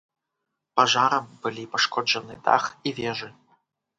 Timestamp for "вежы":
3.01-3.29